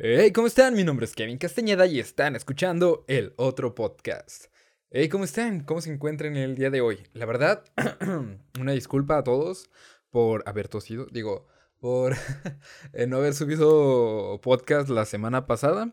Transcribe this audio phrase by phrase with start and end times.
[0.00, 0.76] Hey, ¿cómo están?
[0.76, 4.44] Mi nombre es Kevin Castañeda y están escuchando el otro podcast.
[4.90, 5.64] Hey, ¿cómo están?
[5.64, 7.00] ¿Cómo se encuentran el día de hoy?
[7.14, 7.64] La verdad,
[8.60, 9.68] una disculpa a todos
[10.10, 11.48] por haber tosido, digo,
[11.80, 12.14] por
[13.08, 15.92] no haber subido podcast la semana pasada,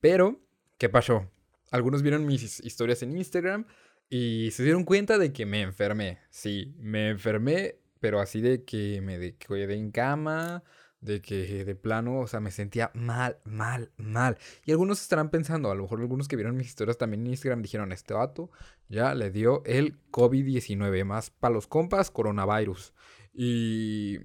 [0.00, 0.40] pero,
[0.78, 1.30] ¿qué pasó?
[1.70, 3.66] Algunos vieron mis historias en Instagram
[4.08, 6.18] y se dieron cuenta de que me enfermé.
[6.30, 10.64] Sí, me enfermé, pero así de que me quedé en cama,
[11.04, 14.38] de que de plano, o sea, me sentía mal, mal, mal.
[14.64, 17.62] Y algunos estarán pensando, a lo mejor algunos que vieron mis historias también en Instagram
[17.62, 18.50] dijeron, este vato
[18.88, 22.94] ya le dio el COVID-19, más para los compas, coronavirus.
[23.34, 24.18] Y,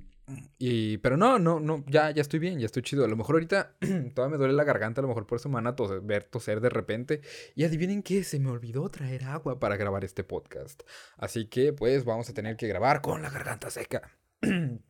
[0.57, 3.03] y, pero no, no, no, ya, ya estoy bien, ya estoy chido.
[3.03, 3.75] A lo mejor ahorita
[4.15, 7.21] todavía me duele la garganta, a lo mejor por eso a ver toser de repente.
[7.55, 10.83] Y adivinen qué, se me olvidó traer agua para grabar este podcast.
[11.17, 14.01] Así que pues vamos a tener que grabar con la garganta seca.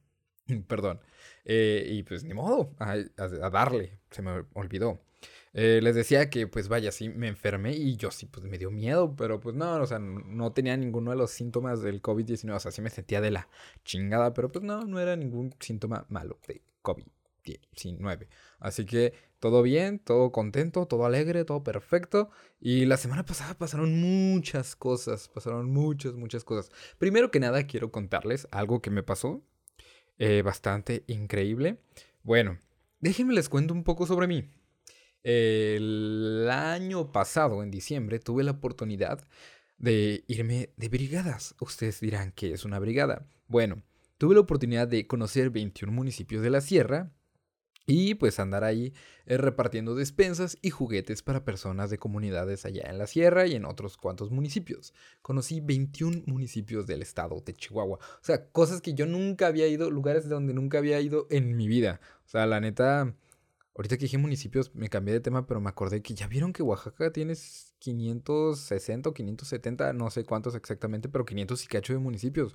[0.68, 1.00] Perdón.
[1.46, 2.98] Eh, y pues ni modo, a,
[3.50, 5.02] darle, se me olvidó.
[5.54, 8.70] Eh, les decía que pues vaya, sí me enfermé y yo sí pues me dio
[8.70, 12.60] miedo, pero pues no, o sea, no tenía ninguno de los síntomas del COVID-19, o
[12.60, 13.50] sea, sí me sentía de la
[13.84, 18.28] chingada, pero pues no, no era ningún síntoma malo de COVID-19.
[18.60, 22.30] Así que todo bien, todo contento, todo alegre, todo perfecto.
[22.60, 26.72] Y la semana pasada pasaron muchas cosas, pasaron muchas, muchas cosas.
[27.00, 29.44] Primero que nada quiero contarles algo que me pasó
[30.20, 31.80] eh, bastante increíble.
[32.22, 32.60] Bueno,
[33.00, 34.48] déjenme les cuento un poco sobre mí.
[35.24, 39.28] El año pasado, en diciembre, tuve la oportunidad
[39.78, 41.56] de irme de brigadas.
[41.60, 43.28] Ustedes dirán que es una brigada.
[43.48, 43.82] Bueno,
[44.18, 47.12] tuve la oportunidad de conocer 21 municipios de la sierra
[47.90, 48.94] y pues andar ahí
[49.26, 53.66] eh, repartiendo despensas y juguetes para personas de comunidades allá en la sierra y en
[53.66, 54.94] otros cuantos municipios.
[55.24, 57.98] Conocí 21 municipios del estado de Chihuahua.
[57.98, 61.68] O sea, cosas que yo nunca había ido, lugares donde nunca había ido en mi
[61.68, 62.00] vida.
[62.28, 63.16] O sea, la neta,
[63.76, 66.62] ahorita que dije municipios me cambié de tema, pero me acordé que ya vieron que
[66.62, 67.34] Oaxaca tiene
[67.80, 72.54] 560 o 570, no sé cuántos exactamente, pero 500 y cacho de municipios.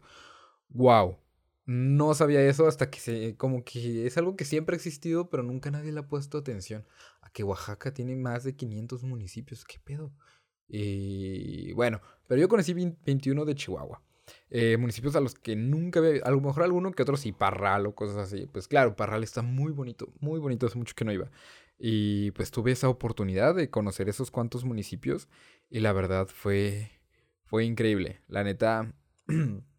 [0.69, 1.23] ¡Wow!
[1.66, 5.42] No sabía eso hasta que se, como que es algo que siempre ha existido, pero
[5.42, 6.86] nunca nadie le ha puesto atención.
[7.22, 10.12] A que Oaxaca tiene más de 500 municipios, ¿qué pedo?
[10.69, 14.03] Y bueno, pero yo conocí 21 de Chihuahua.
[14.50, 17.86] Eh, municipios a los que nunca había, a lo mejor alguno que otro sí, Parral
[17.86, 18.47] o cosas así.
[18.47, 21.30] Pues claro, Parral está muy bonito, muy bonito, hace mucho que no iba.
[21.78, 25.28] Y pues tuve esa oportunidad de conocer esos cuantos municipios
[25.70, 26.91] y la verdad fue,
[27.44, 28.20] fue increíble.
[28.28, 28.94] La neta,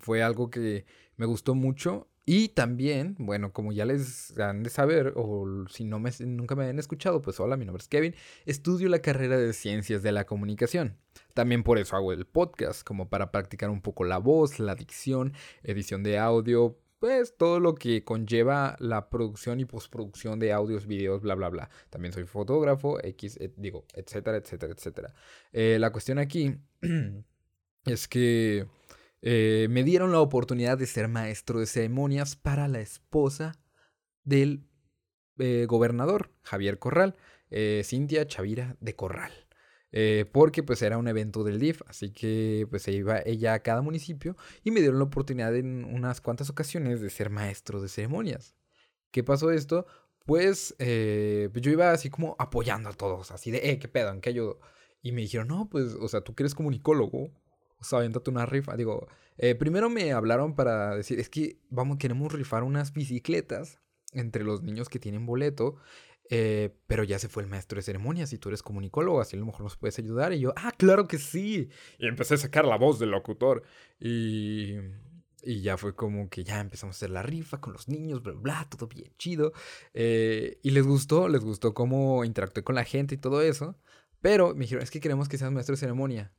[0.00, 0.84] fue algo que
[1.16, 2.08] me gustó mucho.
[2.30, 6.66] Y también, bueno, como ya les han de saber, o si no me, nunca me
[6.66, 10.26] han escuchado, pues hola, mi nombre es Kevin, estudio la carrera de Ciencias de la
[10.26, 10.98] Comunicación.
[11.32, 15.32] También por eso hago el podcast, como para practicar un poco la voz, la dicción,
[15.62, 21.22] edición de audio, pues todo lo que conlleva la producción y postproducción de audios, videos,
[21.22, 21.70] bla, bla, bla.
[21.90, 25.14] También soy fotógrafo, X, digo, etcétera, etcétera, etcétera.
[25.52, 26.56] Eh, la cuestión aquí
[27.84, 28.66] es que
[29.22, 33.58] eh, me dieron la oportunidad de ser maestro de ceremonias para la esposa
[34.24, 34.64] del
[35.38, 37.16] eh, gobernador, Javier Corral,
[37.50, 39.32] eh, Cintia Chavira de Corral.
[40.32, 43.80] porque pues era un evento del DIF, así que pues se iba ella a cada
[43.82, 48.54] municipio y me dieron la oportunidad en unas cuantas ocasiones de ser maestro de ceremonias.
[49.10, 49.86] ¿Qué pasó esto?
[50.26, 54.10] Pues, pues yo iba así como apoyando a todos, así de, eh, ¿qué pedo?
[54.10, 54.60] ¿En qué ayudo?
[55.02, 57.30] Y me dijeron, no, pues, o sea, tú que eres comunicólogo,
[57.80, 58.76] o sea, aviéntate una rifa.
[58.76, 63.80] Digo, eh, primero me hablaron para decir, es que vamos, queremos rifar unas bicicletas
[64.12, 65.76] entre los niños que tienen boleto.
[66.30, 69.40] Eh, pero ya se fue el maestro de ceremonias y tú eres comunicólogo, así a
[69.40, 70.32] lo mejor nos puedes ayudar.
[70.32, 71.70] Y yo, ah, claro que sí.
[71.98, 73.62] Y empecé a sacar la voz del locutor.
[73.98, 74.74] Y,
[75.42, 78.32] y ya fue como que ya empezamos a hacer la rifa con los niños, bla,
[78.32, 79.52] bla, todo bien chido.
[79.94, 83.78] Eh, y les gustó, les gustó cómo interactué con la gente y todo eso.
[84.20, 86.32] Pero me dijeron, es que queremos que seas maestro de ceremonia.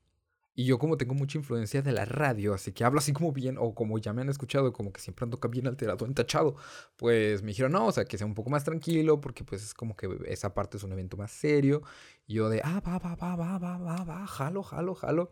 [0.59, 3.56] Y yo como tengo mucha influencia de la radio, así que hablo así como bien,
[3.58, 6.58] o como ya me han escuchado, como que siempre ando bien alterado, entachado,
[6.97, 9.74] pues me dijeron, no, o sea, que sea un poco más tranquilo, porque pues es
[9.74, 11.81] como que esa parte es un evento más serio.
[12.28, 15.31] Y yo de, ah, va, va, va, va, va, va, va, jalo, jalo, jalo.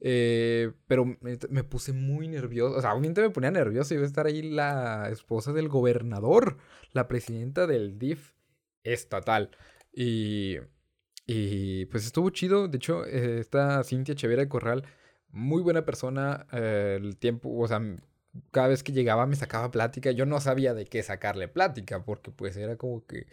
[0.00, 4.26] Eh, pero me, puse muy nervioso, o sea, obviamente me ponía nervioso, iba a estar
[4.26, 6.58] ahí la esposa del gobernador,
[6.90, 8.32] la presidenta del DIF
[8.82, 9.52] estatal.
[9.92, 10.56] Y
[11.30, 12.68] y pues estuvo chido.
[12.68, 14.84] De hecho, eh, esta Cintia Chevera Corral,
[15.28, 16.46] muy buena persona.
[16.52, 17.82] Eh, el tiempo, o sea,
[18.50, 20.10] cada vez que llegaba me sacaba plática.
[20.10, 23.26] Yo no sabía de qué sacarle plática, porque pues era como que.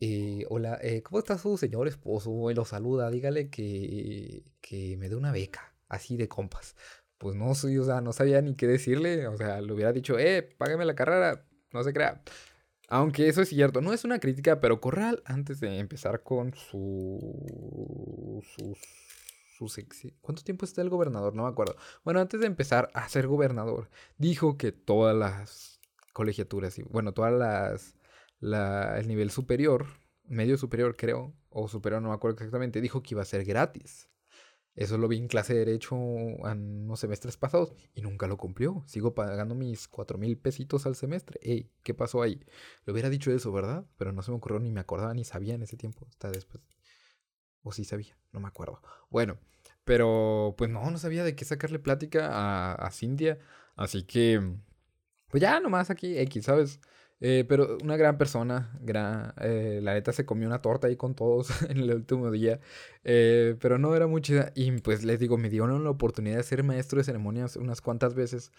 [0.00, 2.48] Eh, hola, ¿cómo está su señor esposo?
[2.50, 6.76] Y lo saluda, dígale que, que me dé una beca, así de compas.
[7.18, 9.26] Pues no soy, o sea, no sabía ni qué decirle.
[9.26, 12.22] O sea, le hubiera dicho, eh, págame la carrera, no se crea.
[12.88, 18.42] Aunque eso es cierto, no es una crítica, pero Corral, antes de empezar con su.
[18.56, 18.78] sus.
[19.58, 19.80] sus
[20.22, 21.34] ¿Cuánto tiempo está el gobernador?
[21.34, 21.76] No me acuerdo.
[22.02, 25.80] Bueno, antes de empezar a ser gobernador, dijo que todas las
[26.14, 27.94] colegiaturas, y bueno, todas las.
[28.40, 29.86] La, el nivel superior,
[30.24, 34.08] medio superior creo, o superior, no me acuerdo exactamente, dijo que iba a ser gratis.
[34.78, 38.84] Eso lo vi en clase de Derecho en unos semestres pasados y nunca lo cumplió.
[38.86, 41.40] Sigo pagando mis cuatro mil pesitos al semestre.
[41.42, 42.40] Ey, ¿qué pasó ahí?
[42.84, 43.84] Le hubiera dicho eso, ¿verdad?
[43.96, 46.06] Pero no se me ocurrió, ni me acordaba, ni sabía en ese tiempo.
[46.08, 46.62] Hasta después.
[47.64, 48.80] O sí sabía, no me acuerdo.
[49.10, 49.40] Bueno,
[49.82, 53.40] pero pues no, no sabía de qué sacarle plática a, a Cintia.
[53.74, 54.40] Así que,
[55.28, 56.80] pues ya nomás aquí, X, ¿sabes?
[57.20, 61.14] Eh, pero una gran persona, gran, eh, la neta se comió una torta ahí con
[61.14, 62.60] todos en el último día,
[63.04, 64.52] eh, pero no era muy chida.
[64.54, 68.14] Y pues les digo, me dieron la oportunidad de ser maestro de ceremonias unas cuantas
[68.14, 68.52] veces,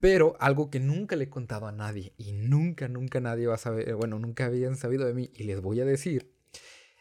[0.00, 3.58] pero algo que nunca le he contado a nadie y nunca, nunca nadie va a
[3.58, 6.34] saber, bueno, nunca habían sabido de mí y les voy a decir,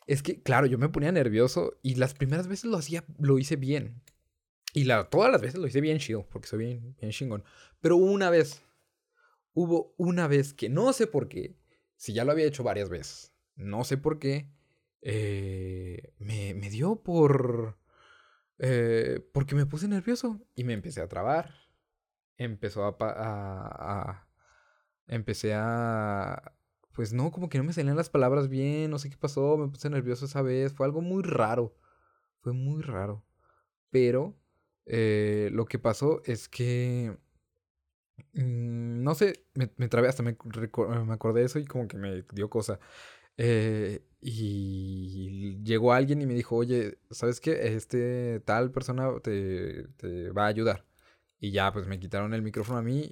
[0.08, 3.56] es que, claro, yo me ponía nervioso y las primeras veces lo hacía, lo hice
[3.56, 4.02] bien.
[4.74, 7.44] Y la, todas las veces lo hice bien chido, porque soy bien, bien chingón.
[7.80, 8.64] Pero una vez,
[9.54, 11.58] hubo una vez que no sé por qué,
[11.96, 14.52] si ya lo había hecho varias veces, no sé por qué,
[15.02, 17.78] eh, me, me, dio por...
[18.60, 21.54] Eh, porque me puse nervioso y me empecé a trabar.
[22.38, 24.28] Empezó a, a.
[25.08, 26.56] Empecé a...
[26.94, 29.68] Pues no, como que no me salían las palabras bien, no sé qué pasó, me
[29.68, 31.76] puse nervioso esa vez, fue algo muy raro,
[32.42, 33.26] fue muy raro.
[33.90, 34.38] Pero
[34.86, 37.18] eh, lo que pasó es que
[38.34, 42.24] no sé, me, me trabé, hasta me, me, acordé de eso y como que me
[42.34, 42.80] dio cosa.
[43.38, 47.76] Eh, y llegó alguien y me dijo, oye, ¿sabes qué?
[47.76, 50.86] Este tal persona te, te va a ayudar.
[51.40, 53.10] Y ya, pues me quitaron el micrófono a mí.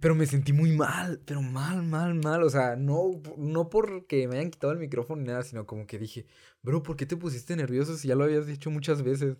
[0.00, 2.42] Pero me sentí muy mal, pero mal, mal, mal.
[2.44, 5.98] O sea, no, no porque me hayan quitado el micrófono ni nada, sino como que
[5.98, 6.26] dije,
[6.62, 9.36] bro, ¿por qué te pusiste nervioso si ya lo habías dicho muchas veces?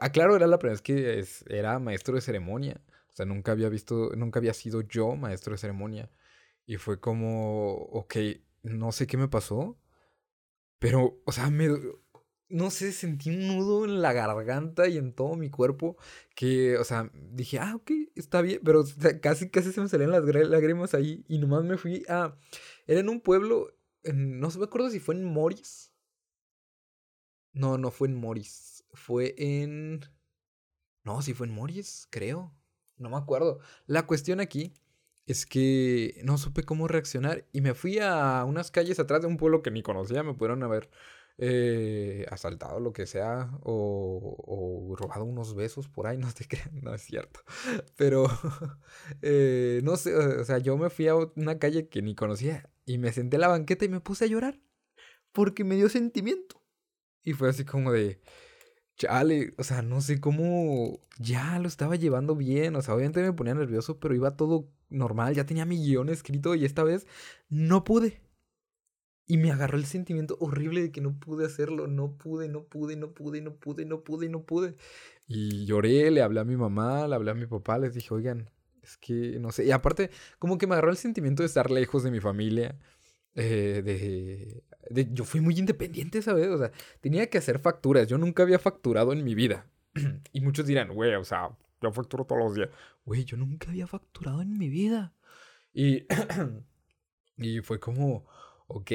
[0.00, 2.80] aclaro, era la primera vez que es, era maestro de ceremonia.
[3.16, 6.10] O sea, nunca había visto, nunca había sido yo maestro de ceremonia.
[6.66, 8.16] Y fue como, ok,
[8.62, 9.78] no sé qué me pasó,
[10.78, 11.68] pero, o sea, me,
[12.50, 15.96] no sé, sentí un nudo en la garganta y en todo mi cuerpo
[16.34, 18.84] que, o sea, dije, ah, ok, está bien, pero
[19.22, 22.36] casi, casi se me salían las lágrimas ahí y nomás me fui a...
[22.86, 23.74] Era en un pueblo,
[24.04, 25.90] no sé, me acuerdo si fue en Morris.
[27.54, 30.00] No, no fue en Morris, fue en...
[31.02, 32.54] No, sí fue en Morris, creo.
[32.98, 33.58] No me acuerdo.
[33.86, 34.74] La cuestión aquí
[35.26, 39.36] es que no supe cómo reaccionar y me fui a unas calles atrás de un
[39.36, 40.22] pueblo que ni conocía.
[40.22, 40.88] Me pudieron haber
[41.38, 46.80] eh, asaltado, lo que sea, o, o, robado unos besos por ahí, no te crean,
[46.82, 47.40] no es cierto.
[47.96, 48.26] Pero,
[49.22, 52.98] eh, no sé, o sea, yo me fui a una calle que ni conocía y
[52.98, 54.58] me senté en la banqueta y me puse a llorar
[55.32, 56.62] porque me dio sentimiento.
[57.22, 58.20] Y fue así como de,
[58.96, 63.32] chale, o sea, no sé cómo ya lo estaba llevando bien, o sea, obviamente me
[63.32, 67.06] ponía nervioso, pero iba todo normal, ya tenía mi guion escrito y esta vez
[67.48, 68.20] no pude.
[69.28, 72.96] Y me agarró el sentimiento horrible de que no pude hacerlo, no pude, no pude,
[72.96, 74.76] no pude, no pude, no pude, no pude.
[75.26, 78.50] Y lloré, le hablé a mi mamá, le hablé a mi papá, les dije, oigan,
[78.82, 79.64] es que no sé.
[79.66, 82.78] Y aparte, como que me agarró el sentimiento de estar lejos de mi familia.
[83.34, 86.48] Eh, de, de, Yo fui muy independiente, ¿sabes?
[86.48, 88.06] O sea, tenía que hacer facturas.
[88.08, 89.66] Yo nunca había facturado en mi vida.
[90.32, 92.70] y muchos dirán, güey, o sea, yo facturo todos los días.
[93.04, 95.14] Güey, yo nunca había facturado en mi vida.
[95.72, 96.06] Y,
[97.36, 98.26] y fue como,
[98.66, 98.90] ok,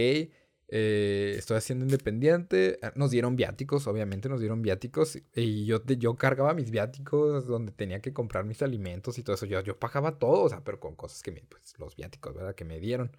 [0.73, 2.79] eh, estoy haciendo independiente.
[2.95, 5.19] Nos dieron viáticos, obviamente nos dieron viáticos.
[5.35, 9.45] Y yo, yo cargaba mis viáticos donde tenía que comprar mis alimentos y todo eso.
[9.45, 12.55] Yo, yo pagaba todo, o sea, pero con cosas que me, pues, los viáticos, ¿verdad?
[12.55, 13.11] Que me dieron.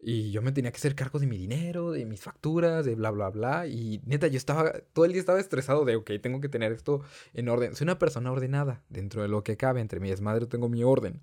[0.00, 3.10] Y yo me tenía que hacer cargo de mi dinero, de mis facturas, de bla,
[3.10, 3.66] bla, bla.
[3.66, 7.02] Y neta, yo estaba, todo el día estaba estresado de, ok, tengo que tener esto
[7.34, 7.74] en orden.
[7.74, 11.22] Soy una persona ordenada, dentro de lo que cabe, entre mi desmadre tengo mi orden.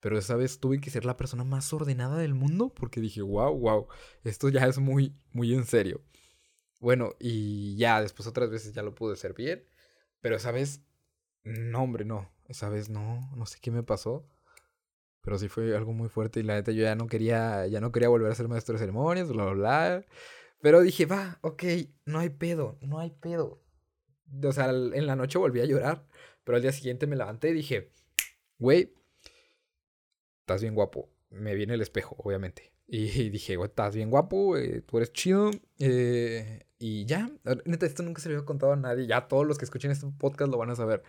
[0.00, 3.58] Pero esa vez tuve que ser la persona más ordenada del mundo porque dije, wow,
[3.58, 3.88] wow,
[4.24, 6.02] esto ya es muy, muy en serio.
[6.80, 9.66] Bueno, y ya después otras veces ya lo pude hacer bien.
[10.20, 10.82] Pero esa vez,
[11.44, 12.30] no, hombre, no.
[12.46, 14.26] Esa vez no, no sé qué me pasó.
[15.24, 17.92] Pero sí fue algo muy fuerte y la neta yo ya no quería, ya no
[17.92, 20.06] quería volver a ser maestro de ceremonias, bla, bla, bla.
[20.60, 21.62] Pero dije, va, ok,
[22.04, 23.62] no hay pedo, no hay pedo.
[24.42, 26.06] O sea, en la noche volví a llorar,
[26.44, 27.90] pero al día siguiente me levanté y dije,
[28.58, 28.94] güey,
[30.40, 31.10] estás bien guapo.
[31.30, 32.72] Me viene el espejo, obviamente.
[32.86, 35.50] Y dije, güey, estás bien guapo, tú eres chido.
[35.78, 37.30] Eh, y ya,
[37.64, 39.06] neta, esto nunca se lo había contado a nadie.
[39.06, 41.02] Ya todos los que escuchen este podcast lo van a saber.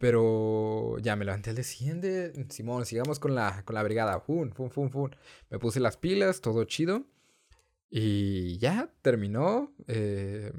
[0.00, 2.32] Pero ya me levanté al desciende.
[2.48, 4.18] Simón, sigamos con la, con la brigada.
[4.18, 5.14] Fun, fun, fun, fun.
[5.50, 7.04] Me puse las pilas, todo chido.
[7.90, 9.74] Y ya terminó.
[9.88, 10.54] Eh,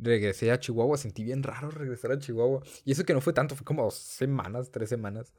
[0.00, 0.98] regresé a Chihuahua.
[0.98, 2.64] Sentí bien raro regresar a Chihuahua.
[2.84, 5.32] Y eso que no fue tanto, fue como semanas, tres semanas.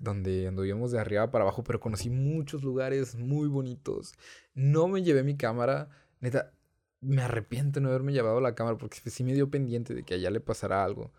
[0.00, 1.64] Donde anduvimos de arriba para abajo.
[1.64, 4.12] Pero conocí muchos lugares muy bonitos.
[4.54, 5.88] No me llevé mi cámara.
[6.20, 6.52] Neta,
[7.00, 8.78] me arrepiento de no haberme llevado la cámara.
[8.78, 11.12] Porque sí me dio pendiente de que allá le pasara algo.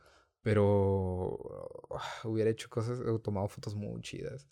[0.48, 1.38] Pero
[1.92, 4.48] ah, hubiera hecho cosas, he tomado fotos muy chidas.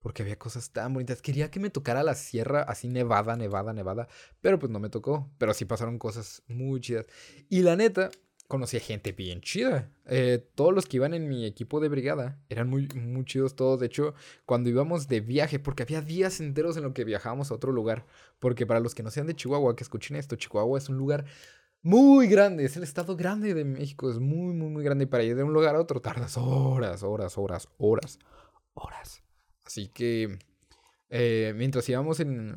[0.00, 1.22] Porque había cosas tan bonitas.
[1.22, 4.08] Quería que me tocara la sierra así nevada, nevada, nevada.
[4.40, 5.30] Pero pues no me tocó.
[5.38, 7.06] Pero sí pasaron cosas muy chidas.
[7.48, 8.10] Y la neta,
[8.48, 9.92] conocí a gente bien chida.
[10.06, 13.78] Eh, todos los que iban en mi equipo de brigada eran muy, muy chidos todos.
[13.78, 14.14] De hecho,
[14.46, 18.04] cuando íbamos de viaje, porque había días enteros en los que viajábamos a otro lugar.
[18.40, 21.24] Porque para los que no sean de Chihuahua, que escuchen esto, Chihuahua es un lugar
[21.82, 22.64] muy grande.
[22.64, 24.10] Es el estado grande de México.
[24.10, 25.04] Es muy, muy, muy grande.
[25.04, 28.18] Y para ir de un lugar a otro tardas horas, horas, horas, horas,
[28.74, 29.22] horas.
[29.64, 30.38] Así que
[31.08, 32.54] eh, mientras íbamos en,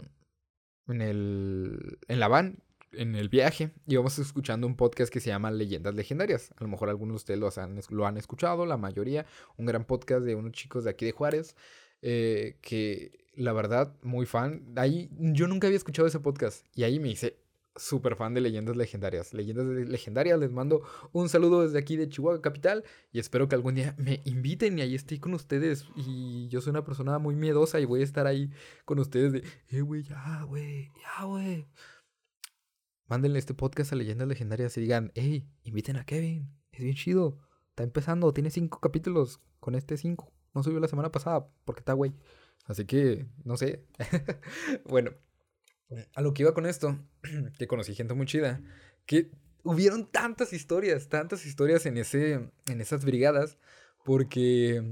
[0.88, 2.60] en, el, en la van,
[2.92, 6.52] en el viaje, íbamos escuchando un podcast que se llama Leyendas Legendarias.
[6.58, 9.26] A lo mejor algunos de ustedes lo han, lo han escuchado, la mayoría.
[9.58, 11.56] Un gran podcast de unos chicos de aquí de Juárez.
[12.02, 14.74] Eh, que la verdad, muy fan.
[14.76, 16.66] Ahí yo nunca había escuchado ese podcast.
[16.76, 17.43] Y ahí me hice
[17.76, 19.34] súper fan de leyendas legendarias.
[19.34, 23.76] Leyendas legendarias, les mando un saludo desde aquí de Chihuahua Capital y espero que algún
[23.76, 25.86] día me inviten y ahí esté con ustedes.
[25.96, 28.52] Y yo soy una persona muy miedosa y voy a estar ahí
[28.86, 31.68] con ustedes de, eh, güey, ya, güey, ya, güey.
[33.08, 37.40] Mándenle este podcast a leyendas legendarias y digan, hey, inviten a Kevin, es bien chido.
[37.70, 40.32] Está empezando, tiene cinco capítulos con este cinco.
[40.54, 42.14] No subió la semana pasada porque está güey.
[42.66, 43.86] Así que, no sé.
[44.86, 45.12] bueno,
[46.14, 47.00] a lo que iba con esto,
[47.58, 48.62] que conocí gente muy chida,
[49.06, 49.32] que
[49.64, 53.58] hubieron tantas historias, tantas historias en, ese, en esas brigadas,
[54.04, 54.84] porque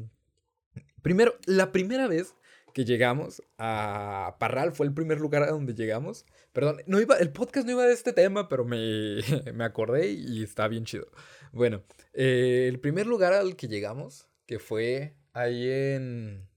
[1.01, 2.35] primero, la primera vez
[2.73, 6.25] que llegamos a Parral fue el primer lugar a donde llegamos.
[6.53, 9.19] Perdón, no iba, el podcast no iba de este tema, pero me,
[9.53, 11.07] me acordé y está bien chido.
[11.51, 16.47] Bueno, eh, el primer lugar al que llegamos, que fue ahí en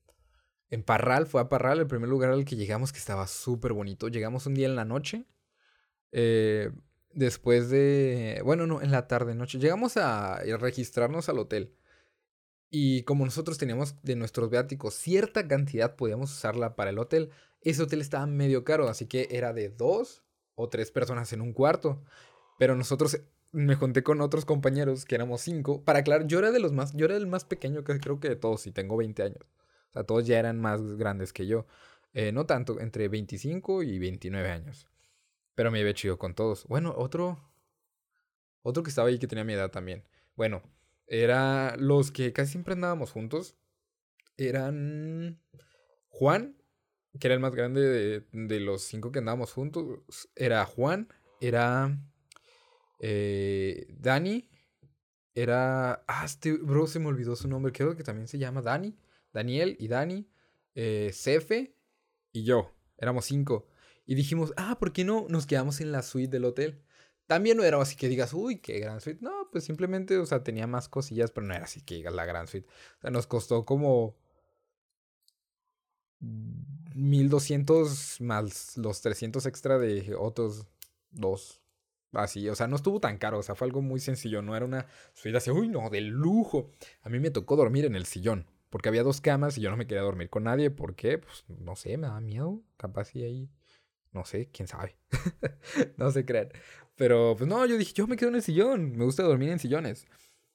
[0.75, 4.09] en Parral, fue a Parral el primer lugar al que llegamos que estaba súper bonito.
[4.09, 5.25] Llegamos un día en la noche.
[6.11, 6.73] Eh,
[7.13, 8.43] después de...
[8.45, 9.61] Bueno, no, en la tarde, noche.
[9.61, 11.77] Llegamos a registrarnos al hotel.
[12.71, 17.31] Y como nosotros teníamos de nuestros viáticos cierta cantidad, podíamos usarla para el hotel.
[17.61, 20.25] Ese hotel estaba medio caro, así que era de dos
[20.57, 22.03] o tres personas en un cuarto.
[22.59, 23.21] Pero nosotros
[23.53, 25.85] me junté con otros compañeros que éramos cinco.
[25.85, 28.29] Para aclarar, yo era de los más, yo era el más pequeño que creo que
[28.29, 29.47] de todos y tengo 20 años
[29.95, 31.67] sea, todos ya eran más grandes que yo.
[32.13, 34.87] Eh, no tanto, entre 25 y 29 años.
[35.55, 36.67] Pero me había chido con todos.
[36.67, 37.39] Bueno, otro.
[38.63, 40.05] Otro que estaba ahí que tenía mi edad también.
[40.37, 40.63] Bueno,
[41.07, 43.57] era los que casi siempre andábamos juntos.
[44.37, 45.41] Eran
[46.09, 46.57] Juan,
[47.19, 50.01] que era el más grande de, de los cinco que andábamos juntos.
[50.35, 51.09] Era Juan,
[51.41, 51.99] era
[52.99, 54.49] eh, Dani,
[55.35, 56.05] era.
[56.07, 57.73] Ah, este bro se me olvidó su nombre.
[57.73, 58.97] Creo que también se llama Dani.
[59.35, 60.27] Daniel y Dani,
[60.75, 61.77] eh, Cefe
[62.33, 62.71] y yo.
[62.97, 63.67] Éramos cinco.
[64.07, 66.83] Y dijimos, ah, ¿por qué no nos quedamos en la suite del hotel?
[67.27, 69.21] También no era así que digas, uy, qué gran suite.
[69.23, 72.25] No, pues simplemente, o sea, tenía más cosillas, pero no era así que digas la
[72.25, 72.69] gran suite.
[72.99, 74.17] O sea, nos costó como
[76.21, 80.67] 1200 más los 300 extra de otros
[81.11, 81.61] dos.
[82.13, 84.65] Así, o sea, no estuvo tan caro, o sea, fue algo muy sencillo, no era
[84.65, 86.71] una suite así, uy, no, de lujo.
[87.03, 88.47] A mí me tocó dormir en el sillón.
[88.75, 90.69] Porque había dos camas y yo no me quería dormir con nadie.
[90.69, 91.19] ¿Por qué?
[91.19, 92.61] Pues no sé, me da miedo.
[92.77, 93.49] Capaz si ahí.
[94.11, 94.97] No sé, quién sabe.
[95.97, 96.49] no se crean.
[96.97, 98.97] Pero pues no, yo dije, yo me quedo en el sillón.
[98.97, 100.09] Me gusta dormir en sillones.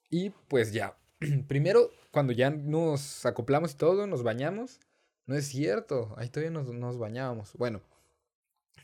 [0.10, 0.98] Y pues ya.
[1.48, 4.82] Primero, cuando ya nos acoplamos y todo, nos bañamos.
[5.26, 6.14] No es cierto.
[6.18, 7.54] Ahí todavía nos, nos bañábamos.
[7.54, 7.82] Bueno.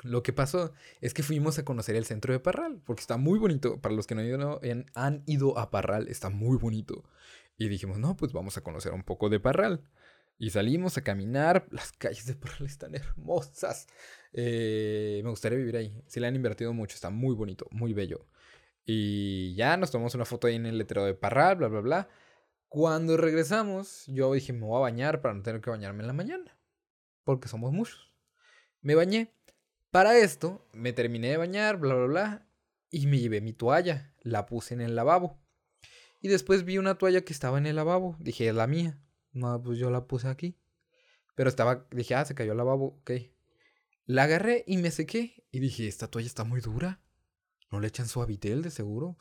[0.03, 3.37] Lo que pasó es que fuimos a conocer el centro de Parral, porque está muy
[3.37, 3.81] bonito.
[3.81, 4.59] Para los que no
[4.93, 7.03] han ido a Parral, está muy bonito.
[7.57, 9.81] Y dijimos, no, pues vamos a conocer un poco de Parral.
[10.37, 11.67] Y salimos a caminar.
[11.71, 13.87] Las calles de Parral están hermosas.
[14.33, 16.03] Eh, me gustaría vivir ahí.
[16.07, 18.27] Si le han invertido mucho, está muy bonito, muy bello.
[18.85, 22.09] Y ya nos tomamos una foto ahí en el letrero de Parral, bla, bla, bla.
[22.67, 26.13] Cuando regresamos, yo dije, me voy a bañar para no tener que bañarme en la
[26.13, 26.57] mañana.
[27.23, 28.13] Porque somos muchos.
[28.81, 29.33] Me bañé.
[29.91, 32.47] Para esto, me terminé de bañar, bla, bla, bla.
[32.91, 34.13] Y me llevé mi toalla.
[34.19, 35.39] La puse en el lavabo.
[36.25, 38.15] Y después vi una toalla que estaba en el lavabo.
[38.17, 38.99] Dije, es la mía.
[39.31, 40.57] No, pues yo la puse aquí.
[41.35, 43.11] Pero estaba, dije, ah, se cayó el lavabo, ok.
[44.07, 45.45] La agarré y me sequé.
[45.51, 46.99] Y dije, esta toalla está muy dura.
[47.69, 49.19] ¿No le echan suavitel de seguro?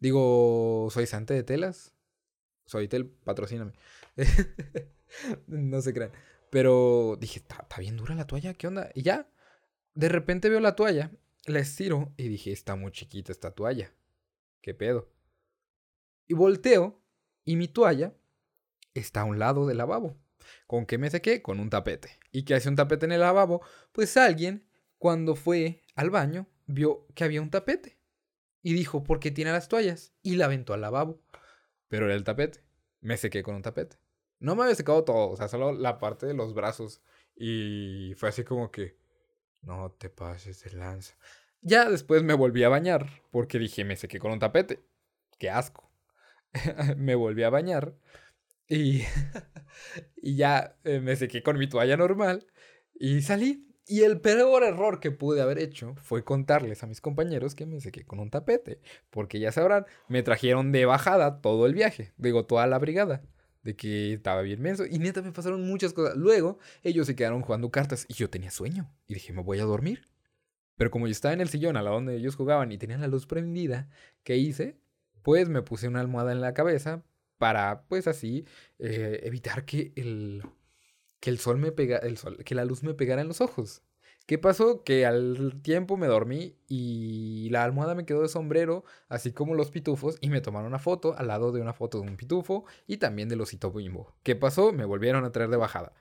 [0.00, 1.94] Digo, suavizante de telas.
[2.66, 3.72] Soitel, patrocíname.
[5.46, 6.10] no se crean.
[6.50, 8.90] Pero dije, está bien dura la toalla, ¿qué onda?
[8.96, 9.30] Y ya,
[9.94, 11.12] de repente veo la toalla,
[11.46, 13.94] la estiro y dije, está muy chiquita esta toalla.
[14.60, 15.12] ¿Qué pedo?
[16.30, 17.02] Y volteo
[17.44, 18.14] y mi toalla
[18.94, 20.16] está a un lado del lavabo.
[20.68, 21.42] ¿Con qué me sequé?
[21.42, 22.20] Con un tapete.
[22.30, 23.62] ¿Y qué hace un tapete en el lavabo?
[23.90, 24.64] Pues alguien,
[24.96, 27.98] cuando fue al baño, vio que había un tapete.
[28.62, 30.12] Y dijo, ¿por qué tiene las toallas?
[30.22, 31.20] Y la aventó al lavabo.
[31.88, 32.62] Pero era el tapete.
[33.00, 33.96] Me sequé con un tapete.
[34.38, 37.02] No me había secado todo, o sea, solo la parte de los brazos.
[37.34, 38.96] Y fue así como que,
[39.62, 41.16] no te pases de lanza.
[41.60, 44.80] Ya después me volví a bañar, porque dije, me sequé con un tapete.
[45.36, 45.89] Qué asco.
[46.96, 47.94] me volví a bañar
[48.68, 49.02] y,
[50.16, 52.46] y ya eh, me sequé con mi toalla normal
[52.94, 53.66] y salí.
[53.86, 57.80] Y el peor error que pude haber hecho fue contarles a mis compañeros que me
[57.80, 58.80] sequé con un tapete.
[59.10, 62.12] Porque ya sabrán, me trajeron de bajada todo el viaje.
[62.16, 63.22] Digo, toda la brigada.
[63.64, 64.86] De que estaba bien menso.
[64.86, 66.16] Y neta me pasaron muchas cosas.
[66.16, 68.94] Luego, ellos se quedaron jugando cartas y yo tenía sueño.
[69.08, 70.06] Y dije, me voy a dormir.
[70.76, 73.08] Pero como yo estaba en el sillón a la donde ellos jugaban y tenían la
[73.08, 73.88] luz prendida,
[74.22, 74.78] ¿qué hice?
[75.22, 77.02] Pues me puse una almohada en la cabeza
[77.38, 78.46] para, pues así,
[78.78, 80.42] eh, evitar que el,
[81.20, 83.82] que el sol me pega, el sol, que la luz me pegara en los ojos.
[84.26, 84.84] ¿Qué pasó?
[84.84, 89.72] Que al tiempo me dormí y la almohada me quedó de sombrero, así como los
[89.72, 92.98] pitufos, y me tomaron una foto al lado de una foto de un pitufo y
[92.98, 94.14] también del osito bimbo.
[94.22, 94.72] ¿Qué pasó?
[94.72, 95.94] Me volvieron a traer de bajada.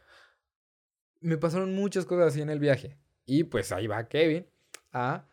[1.21, 2.97] Me pasaron muchas cosas así en el viaje.
[3.25, 4.45] Y pues ahí va Kevin
[4.91, 5.27] a,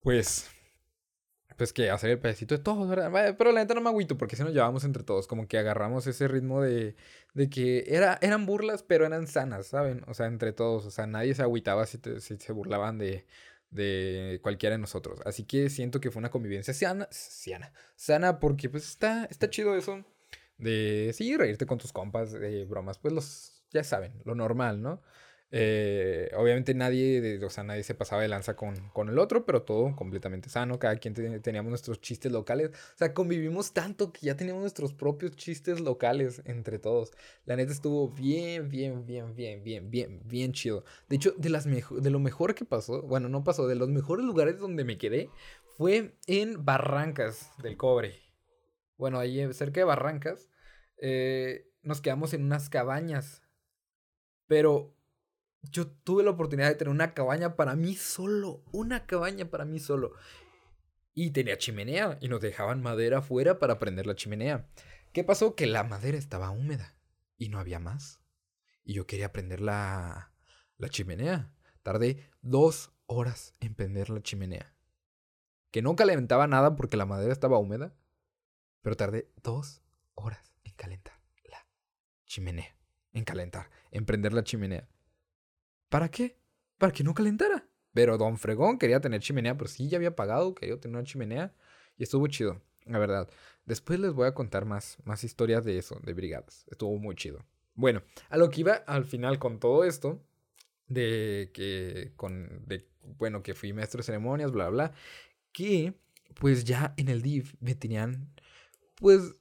[0.00, 0.53] pues,
[1.56, 3.34] pues que hacer el pedacito de todos, ¿verdad?
[3.36, 6.06] Pero la neta no me agüito porque si nos llevamos entre todos, como que agarramos
[6.06, 6.96] ese ritmo de,
[7.34, 10.02] de que era, eran burlas, pero eran sanas, ¿saben?
[10.06, 13.26] O sea, entre todos, o sea, nadie se agüitaba si, si se burlaban de,
[13.70, 15.20] de cualquiera de nosotros.
[15.24, 19.76] Así que siento que fue una convivencia sana, sana, sana porque pues está, está chido
[19.76, 20.04] eso
[20.58, 25.02] de, sí, reírte con tus compas, de bromas, pues los, ya saben, lo normal, ¿no?
[25.56, 29.62] Eh, obviamente nadie, o sea, nadie se pasaba de lanza con, con el otro, pero
[29.62, 30.80] todo completamente sano.
[30.80, 32.70] Cada quien teníamos nuestros chistes locales.
[32.70, 37.12] O sea, convivimos tanto que ya teníamos nuestros propios chistes locales entre todos.
[37.44, 40.84] La neta estuvo bien, bien, bien, bien, bien, bien, bien chido.
[41.08, 44.26] De hecho, de, las de lo mejor que pasó, bueno, no pasó, de los mejores
[44.26, 45.30] lugares donde me quedé
[45.76, 48.20] fue en Barrancas del Cobre.
[48.96, 50.48] Bueno, ahí cerca de Barrancas,
[51.00, 53.42] eh, nos quedamos en unas cabañas.
[54.46, 54.93] Pero
[55.70, 59.78] yo tuve la oportunidad de tener una cabaña para mí solo, una cabaña para mí
[59.78, 60.12] solo.
[61.14, 64.68] Y tenía chimenea y nos dejaban madera afuera para prender la chimenea.
[65.12, 65.54] ¿Qué pasó?
[65.54, 66.96] Que la madera estaba húmeda
[67.36, 68.20] y no había más.
[68.82, 70.32] Y yo quería prender la,
[70.76, 71.54] la chimenea.
[71.82, 74.74] Tardé dos horas en prender la chimenea.
[75.70, 77.94] Que no calentaba nada porque la madera estaba húmeda.
[78.82, 79.82] Pero tardé dos
[80.14, 81.66] horas en calentar la
[82.26, 82.76] chimenea.
[83.12, 84.88] En calentar, en prender la chimenea.
[85.94, 86.36] ¿Para qué?
[86.76, 87.68] Para que no calentara.
[87.92, 91.54] Pero Don Fregón quería tener chimenea, pero sí ya había pagado, quería tener una chimenea.
[91.96, 93.30] Y estuvo chido, la verdad.
[93.64, 96.66] Después les voy a contar más, más historias de eso, de brigadas.
[96.68, 97.44] Estuvo muy chido.
[97.76, 100.20] Bueno, a lo que iba al final con todo esto,
[100.88, 104.94] de que, con, de, bueno, que fui maestro de ceremonias, bla, bla,
[105.52, 105.94] que
[106.40, 108.34] pues ya en el DIV me tenían,
[108.96, 109.36] pues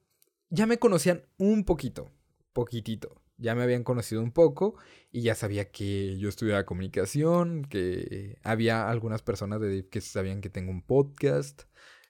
[0.52, 2.12] ya me conocían un poquito,
[2.54, 4.76] poquitito ya me habían conocido un poco
[5.12, 10.50] y ya sabía que yo estudiaba comunicación, que había algunas personas de, que sabían que
[10.50, 11.64] tengo un podcast,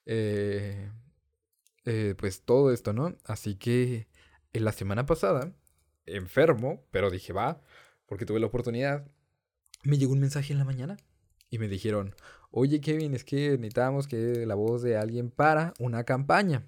[0.06, 0.92] eh,
[1.86, 3.18] eh, pues todo esto, ¿no?
[3.26, 4.08] Así que
[4.54, 5.54] en la semana pasada,
[6.06, 7.62] enfermo, pero dije, va,
[8.06, 9.06] porque tuve la oportunidad,
[9.84, 10.98] me llegó un mensaje en la mañana
[11.50, 12.16] y me dijeron,
[12.52, 16.68] oye Kevin, es que necesitamos que la voz de alguien para una campaña.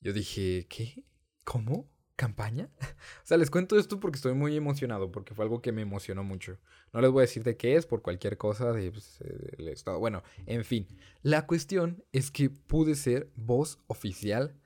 [0.00, 1.04] Yo dije, ¿qué?
[1.44, 1.88] ¿Cómo?
[2.16, 2.70] ¿Campaña?
[2.80, 6.24] o sea, les cuento esto porque estoy muy emocionado, porque fue algo que me emocionó
[6.24, 6.58] mucho.
[6.92, 9.98] No les voy a decir de qué es por cualquier cosa de, pues, del Estado.
[9.98, 10.88] Bueno, en fin,
[11.22, 14.58] la cuestión es que pude ser voz oficial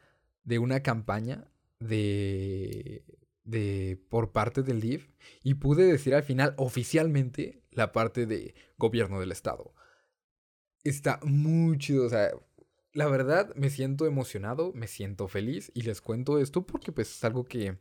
[0.45, 3.05] de una campaña de,
[3.45, 5.09] de por parte del DIF
[5.43, 9.75] y pude decir al final oficialmente la parte de gobierno del Estado.
[10.85, 12.31] Está muy chido, o sea,
[12.93, 17.25] la verdad me siento emocionado, me siento feliz y les cuento esto porque pues es
[17.25, 17.79] algo que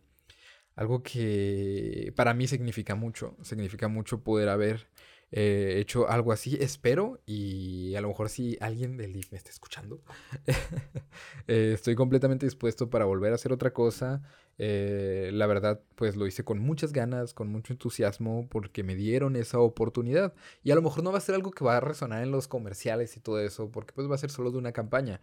[0.75, 4.87] algo que para mí significa mucho, significa mucho poder haber
[5.31, 9.51] eh, hecho algo así, espero, y a lo mejor si alguien del DIF me está
[9.51, 10.01] escuchando,
[11.47, 14.23] eh, estoy completamente dispuesto para volver a hacer otra cosa.
[14.61, 19.35] Eh, la verdad, pues lo hice con muchas ganas, con mucho entusiasmo, porque me dieron
[19.35, 20.33] esa oportunidad.
[20.63, 22.47] Y a lo mejor no va a ser algo que va a resonar en los
[22.47, 25.21] comerciales y todo eso, porque pues va a ser solo de una campaña.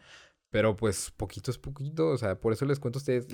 [0.50, 3.26] Pero pues poquito es poquito, o sea, por eso les cuento a ustedes,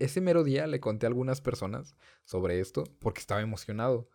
[0.00, 1.94] ese mero día le conté a algunas personas
[2.24, 4.08] sobre esto, porque estaba emocionado.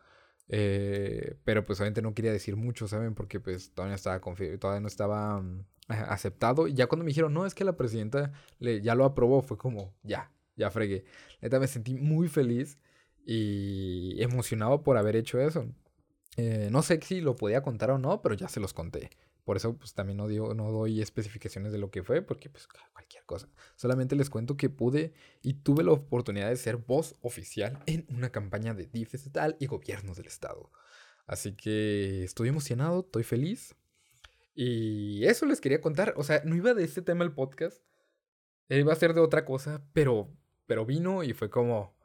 [0.48, 3.16] Eh, pero pues obviamente no quería decir mucho, ¿saben?
[3.16, 4.20] Porque pues todavía estaba,
[4.60, 6.68] todavía no estaba mm, aceptado.
[6.68, 9.94] Y ya cuando me dijeron, no, es que la presidenta ya lo aprobó, fue como,
[10.04, 11.06] ya, ya fregué.
[11.42, 12.78] Neta me sentí muy feliz
[13.26, 15.68] y emocionado por haber hecho eso.
[16.38, 19.10] Eh, no sé si lo podía contar o no, pero ya se los conté.
[19.46, 22.68] Por eso pues también no, digo, no doy especificaciones de lo que fue, porque pues
[22.92, 23.48] cualquier cosa.
[23.76, 28.32] Solamente les cuento que pude y tuve la oportunidad de ser voz oficial en una
[28.32, 30.72] campaña de DIF estatal y gobiernos del estado.
[31.28, 33.76] Así que estoy emocionado, estoy feliz.
[34.56, 36.16] Y eso les quería contar.
[36.18, 37.84] O sea, no iba de este tema el podcast.
[38.68, 41.96] Iba a ser de otra cosa, pero, pero vino y fue como,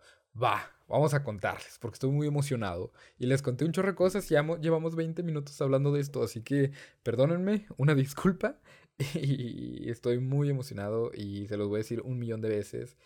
[0.40, 2.92] va, vamos a contarles, porque estoy muy emocionado.
[3.18, 6.22] Y les conté un chorro de cosas y ya llevamos 20 minutos hablando de esto,
[6.22, 6.72] así que
[7.02, 8.60] perdónenme, una disculpa.
[9.14, 12.98] Y estoy muy emocionado y se los voy a decir un millón de veces.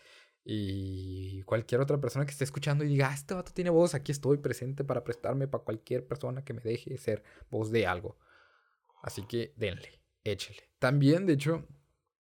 [0.45, 4.11] Y cualquier otra persona que esté escuchando y diga, ah, este vato tiene voz, aquí
[4.11, 8.19] estoy presente para prestarme para cualquier persona que me deje ser voz de algo.
[9.03, 10.69] Así que denle, échele.
[10.81, 11.67] También, de hecho,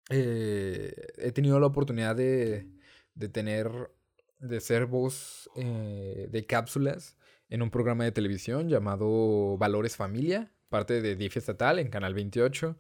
[0.10, 2.70] eh, he tenido la oportunidad de,
[3.16, 3.92] de tener
[4.40, 7.18] de ser voz eh, de cápsulas
[7.50, 12.78] en un programa de televisión llamado Valores Familia, parte de DIF Estatal en Canal 28.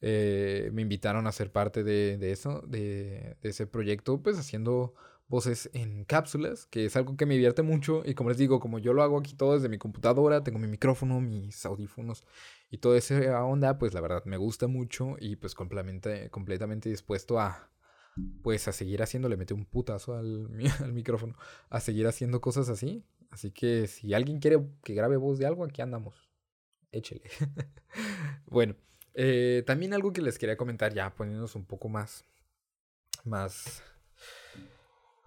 [0.00, 4.94] Eh, me invitaron a ser parte de, eso, de, ese proyecto, pues haciendo
[5.28, 8.78] voces en cápsulas, que es algo que me divierte mucho y como les digo, como
[8.78, 12.24] yo lo hago aquí todo desde mi computadora, tengo mi micrófono, mis audífonos
[12.70, 17.70] y toda esa onda, pues la verdad me gusta mucho y pues completamente dispuesto a,
[18.42, 20.48] pues a seguir haciendo, le metí un putazo al,
[20.80, 21.36] al, micrófono,
[21.70, 23.04] a seguir haciendo cosas así.
[23.30, 26.30] Así que si alguien quiere que grabe voz de algo, aquí andamos.
[26.92, 27.22] Échele.
[28.46, 28.76] bueno,
[29.14, 32.24] eh, también algo que les quería comentar ya, poniéndonos un poco más,
[33.24, 33.82] más,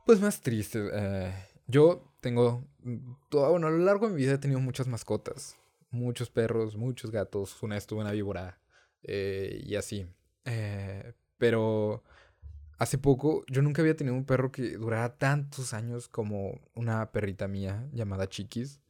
[0.06, 0.89] pues más triste.
[0.93, 1.34] Eh,
[1.67, 2.65] yo tengo,
[3.30, 5.58] todo, bueno, a lo largo de mi vida he tenido muchas mascotas,
[5.89, 8.60] muchos perros, muchos gatos, una vez tuve una víbora
[9.04, 10.08] eh, y así.
[11.38, 12.04] pero
[12.77, 17.47] Hace poco, yo nunca había tenido un perro que durara tantos años como una perrita
[17.47, 18.81] mía llamada Chiquis.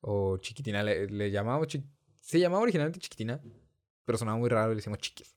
[0.00, 1.68] O Chiquitina, le, le llamamos.
[2.20, 3.40] se llamaba originalmente Chiquitina,
[4.04, 5.36] pero sonaba muy raro y le decimos Chiquis.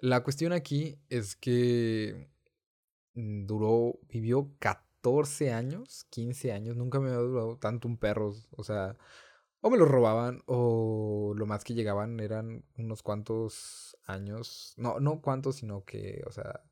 [0.00, 2.30] La cuestión aquí es que
[3.14, 6.76] duró, vivió 14 años, 15 años.
[6.76, 8.34] Nunca me había durado tanto un perro.
[8.50, 8.96] O sea,
[9.60, 14.74] o me lo robaban o lo más que llegaban eran unos cuantos años.
[14.76, 16.62] No, no cuantos, sino que, o sea,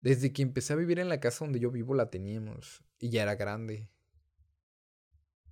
[0.00, 3.22] desde que empecé a vivir en la casa donde yo vivo la teníamos y ya
[3.22, 3.90] era grande.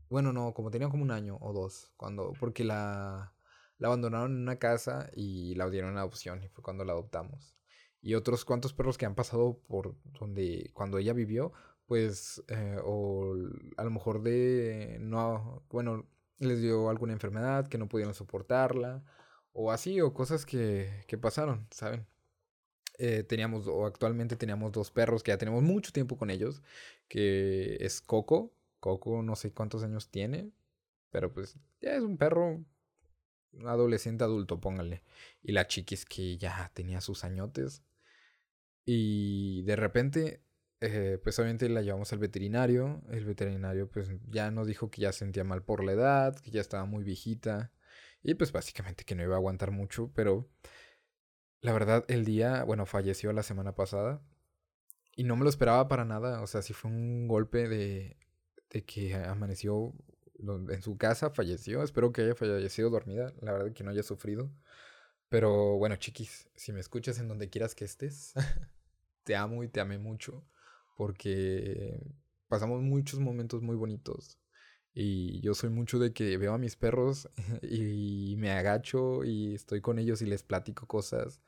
[0.08, 3.34] Bueno, no, como tenía como un año o dos, cuando, porque la,
[3.78, 7.56] la abandonaron en una casa y la dieron en adopción y fue cuando la adoptamos.
[8.00, 11.52] Y otros cuantos perros que han pasado por donde, cuando ella vivió,
[11.86, 13.34] pues, eh, o
[13.76, 16.06] a lo mejor de, no, bueno,
[16.38, 19.04] les dio alguna enfermedad que no pudieron soportarla,
[19.52, 22.06] o así, o cosas que, que pasaron, ¿saben?
[22.98, 26.62] Eh, teníamos, o actualmente teníamos dos perros que ya tenemos mucho tiempo con ellos,
[27.08, 28.52] que es Coco.
[28.80, 30.50] Coco no sé cuántos años tiene,
[31.10, 32.64] pero pues ya es un perro
[33.64, 35.02] adolescente adulto, póngale.
[35.42, 37.82] Y la chiquis que ya tenía sus añotes.
[38.84, 40.42] Y de repente
[40.80, 43.02] eh, pues obviamente la llevamos al veterinario.
[43.10, 46.60] El veterinario pues ya nos dijo que ya sentía mal por la edad, que ya
[46.60, 47.72] estaba muy viejita.
[48.22, 50.48] Y pues básicamente que no iba a aguantar mucho, pero
[51.60, 54.22] la verdad el día, bueno, falleció la semana pasada.
[55.16, 56.42] Y no me lo esperaba para nada.
[56.42, 58.18] O sea, sí fue un golpe de,
[58.70, 59.94] de que amaneció
[60.38, 61.82] en su casa, falleció.
[61.82, 63.32] Espero que haya fallecido dormida.
[63.40, 64.50] La verdad que no haya sufrido.
[65.28, 68.34] Pero bueno, chiquis, si me escuchas en donde quieras que estés,
[69.24, 70.46] te amo y te amé mucho
[70.96, 72.00] porque
[72.48, 74.38] pasamos muchos momentos muy bonitos.
[74.94, 77.28] Y yo soy mucho de que veo a mis perros
[77.62, 81.42] y me agacho y estoy con ellos y les platico cosas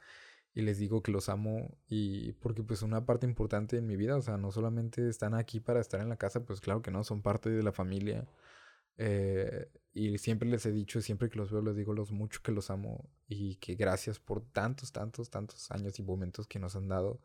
[0.54, 4.16] y les digo que los amo y porque pues una parte importante en mi vida,
[4.16, 7.04] o sea, no solamente están aquí para estar en la casa, pues claro que no,
[7.04, 8.26] son parte de la familia.
[8.98, 12.52] Eh, y siempre les he dicho, siempre que los veo, les digo los mucho que
[12.52, 16.88] los amo y que gracias por tantos, tantos, tantos años y momentos que nos han
[16.88, 17.20] dado.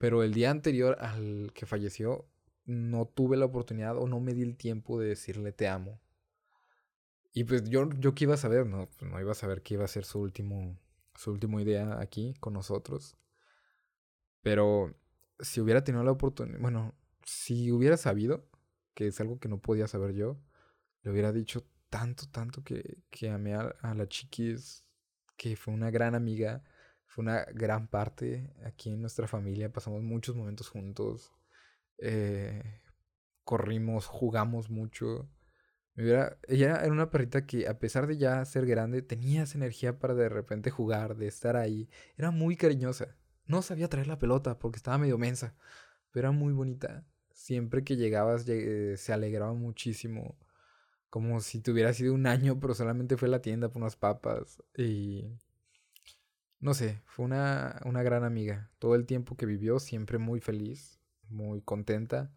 [0.00, 2.26] Pero el día anterior al que falleció,
[2.64, 6.00] no tuve la oportunidad o no me di el tiempo de decirle te amo.
[7.34, 8.88] Y pues yo, yo qué iba a saber, ¿no?
[8.88, 10.78] Pues no iba a saber que iba a ser su último,
[11.14, 13.18] su último idea aquí con nosotros.
[14.40, 14.94] Pero
[15.38, 18.48] si hubiera tenido la oportunidad, bueno, si hubiera sabido,
[18.94, 20.40] que es algo que no podía saber yo,
[21.02, 24.82] le hubiera dicho tanto, tanto que, que amé a, a la chiquis,
[25.36, 26.62] que fue una gran amiga,
[27.10, 31.32] fue una gran parte aquí en nuestra familia, pasamos muchos momentos juntos,
[31.98, 32.62] eh,
[33.42, 35.28] corrimos, jugamos mucho.
[35.96, 40.14] ella era una perrita que a pesar de ya ser grande, tenía esa energía para
[40.14, 41.90] de repente jugar, de estar ahí.
[42.16, 43.16] Era muy cariñosa.
[43.44, 45.56] No sabía traer la pelota porque estaba medio mensa,
[46.12, 47.04] pero era muy bonita.
[47.32, 50.38] Siempre que llegabas se alegraba muchísimo.
[51.10, 54.62] Como si tuviera sido un año, pero solamente fue a la tienda por unas papas.
[54.76, 55.26] Y
[56.60, 58.70] no sé, fue una, una gran amiga.
[58.78, 62.32] Todo el tiempo que vivió, siempre muy feliz, muy contenta.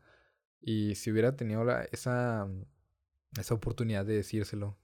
[0.62, 2.48] Y si hubiera tenido la, esa,
[3.38, 4.78] esa oportunidad de decírselo,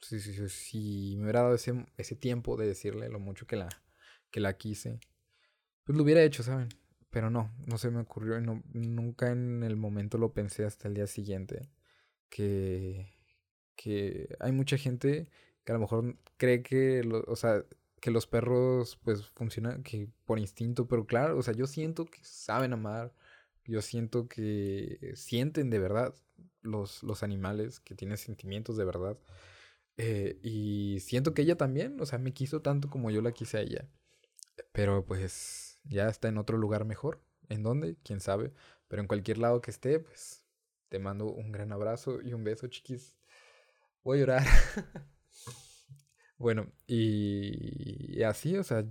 [0.00, 3.68] si, me hubiera dado ese, ese tiempo de decirle lo mucho que la,
[4.30, 5.00] que la quise,
[5.84, 6.68] pues lo hubiera hecho, ¿saben?
[7.10, 10.88] Pero no, no se me ocurrió y no, nunca en el momento lo pensé hasta
[10.88, 11.70] el día siguiente.
[12.28, 13.14] Que,
[13.76, 15.30] que hay mucha gente
[15.64, 17.64] que a lo mejor cree que, lo, o sea,
[18.02, 22.18] que los perros pues funcionan que por instinto, pero claro, o sea, yo siento que
[22.24, 23.14] saben amar,
[23.64, 26.12] yo siento que sienten de verdad
[26.62, 29.18] los, los animales, que tienen sentimientos de verdad.
[29.98, 33.58] Eh, y siento que ella también, o sea, me quiso tanto como yo la quise
[33.58, 33.88] a ella.
[34.72, 37.22] Pero pues ya está en otro lugar mejor.
[37.48, 37.96] ¿En dónde?
[38.02, 38.52] ¿Quién sabe?
[38.88, 40.44] Pero en cualquier lado que esté, pues
[40.88, 43.16] te mando un gran abrazo y un beso, chiquis.
[44.02, 44.42] Voy a llorar.
[46.42, 48.84] bueno, y así, o sea,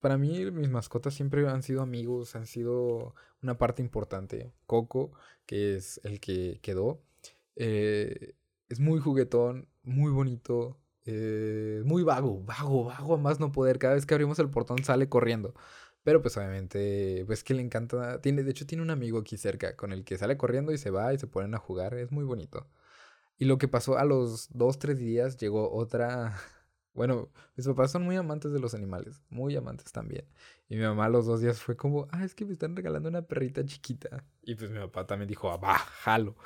[0.00, 4.52] para mí mis mascotas siempre han sido amigos, han sido una parte importante.
[4.66, 5.12] Coco,
[5.46, 7.02] que es el que quedó,
[7.56, 8.34] eh,
[8.68, 13.78] es muy juguetón, muy bonito, eh, muy vago, vago, vago a más no poder.
[13.78, 15.54] Cada vez que abrimos el portón sale corriendo.
[16.04, 18.20] Pero pues obviamente, pues que le encanta.
[18.20, 20.90] Tiene, de hecho, tiene un amigo aquí cerca con el que sale corriendo y se
[20.90, 21.94] va y se ponen a jugar.
[21.94, 22.68] Es muy bonito.
[23.38, 26.36] Y lo que pasó a los dos, tres días, llegó otra,
[26.96, 30.24] bueno, mis papás son muy amantes de los animales, muy amantes también.
[30.68, 33.22] Y mi mamá los dos días fue como, ah, es que me están regalando una
[33.22, 34.24] perrita chiquita.
[34.42, 36.36] Y pues mi papá también dijo, ah, va, jalo.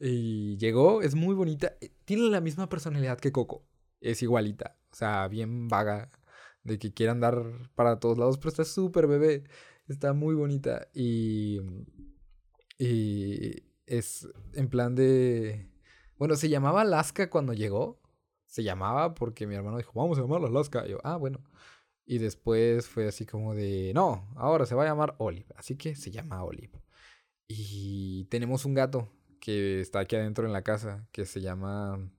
[0.00, 3.64] Y llegó, es muy bonita, eh, tiene la misma personalidad que Coco,
[4.00, 6.10] es igualita, o sea, bien vaga,
[6.64, 9.44] de que quiere andar para todos lados, pero está súper bebé,
[9.86, 10.88] está muy bonita.
[10.92, 11.60] Y,
[12.78, 15.70] y es en plan de...
[16.18, 18.01] Bueno, se llamaba Alaska cuando llegó,
[18.52, 20.84] se llamaba porque mi hermano dijo, vamos a llamarla Alaska.
[20.86, 21.40] Y yo, ah, bueno.
[22.04, 25.46] Y después fue así como de, no, ahora se va a llamar Olive.
[25.56, 26.82] Así que se llama Olive.
[27.48, 29.08] Y tenemos un gato
[29.40, 32.12] que está aquí adentro en la casa, que se llama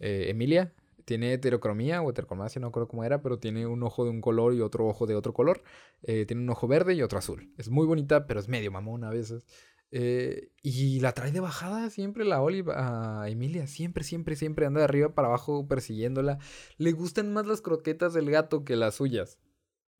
[0.00, 0.74] eh, Emilia.
[1.04, 4.54] Tiene heterocromía o heterocromasia, no recuerdo cómo era, pero tiene un ojo de un color
[4.54, 5.62] y otro ojo de otro color.
[6.02, 7.54] Eh, tiene un ojo verde y otro azul.
[7.58, 9.46] Es muy bonita, pero es medio mamón a veces.
[9.96, 13.68] Eh, y la trae de bajada siempre la Olive a Emilia.
[13.68, 16.40] Siempre, siempre, siempre anda de arriba para abajo persiguiéndola.
[16.78, 19.38] Le gustan más las croquetas del gato que las suyas.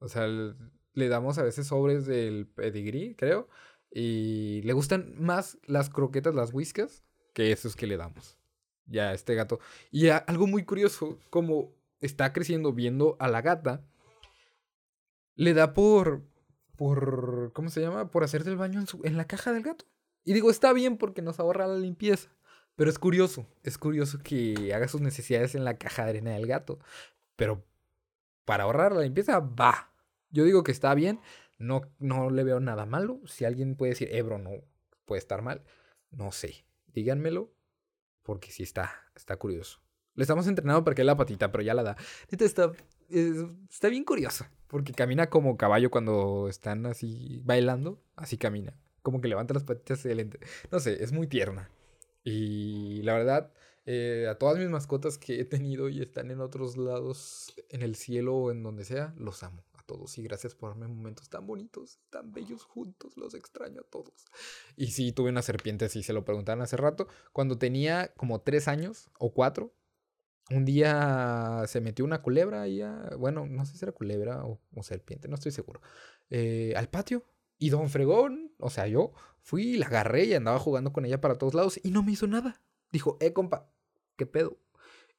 [0.00, 3.48] O sea, le damos a veces sobres del pedigree, creo.
[3.88, 8.37] Y le gustan más las croquetas, las whiskas, que esos que le damos.
[8.87, 9.61] Ya, este gato.
[9.92, 13.87] Y algo muy curioso, como está creciendo viendo a la gata,
[15.37, 16.24] le da por
[16.77, 18.11] por, ¿cómo se llama?
[18.11, 19.85] Por hacerte el baño en, su, en la caja del gato.
[20.25, 22.31] Y digo, está bien porque nos ahorra la limpieza.
[22.77, 26.47] Pero es curioso, es curioso que haga sus necesidades en la caja de arena del
[26.47, 26.79] gato.
[27.37, 27.65] Pero
[28.45, 29.93] para ahorrar la limpieza, va.
[30.31, 31.21] Yo digo que está bien,
[31.59, 33.21] no, no le veo nada malo.
[33.27, 34.51] Si alguien puede decir, Ebro, no
[35.05, 35.63] puede estar mal,
[36.11, 36.67] no sé.
[36.89, 37.53] Díganmelo,
[38.23, 39.81] porque sí está, está curioso.
[40.15, 41.97] Le estamos entrenando para que la patita, pero ya la da.
[42.29, 42.73] Está,
[43.09, 44.51] está bien curiosa.
[44.69, 48.03] Porque camina como caballo cuando están así bailando.
[48.17, 48.77] Así camina.
[49.03, 50.40] Como que levanta las patitas excelente.
[50.71, 51.71] No sé, es muy tierna.
[52.25, 53.53] Y la verdad,
[53.87, 57.97] eh, a todas mis mascotas que he tenido y están en otros lados, en el
[57.97, 60.17] cielo o en donde sea, los amo a todos.
[60.17, 63.17] Y gracias por darme momentos tan bonitos, tan bellos juntos.
[63.17, 64.25] Los extraño a todos.
[64.77, 67.07] Y sí, tuve una serpiente, si se lo preguntaban hace rato.
[67.33, 69.75] Cuando tenía como tres años o cuatro,
[70.50, 72.83] un día se metió una culebra ahí,
[73.18, 75.80] bueno, no sé si era culebra o, serpiente, no estoy seguro,
[76.30, 77.24] eh, al patio.
[77.59, 81.37] Y don Fregón, o sea, yo fui, la agarré y andaba jugando con ella para
[81.37, 82.61] todos lados y no me hizo nada.
[82.90, 83.70] Dijo, eh, compa,
[84.16, 84.59] ¿qué pedo?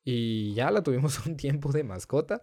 [0.04, 2.42] Y ya la tuvimos un tiempo de mascota.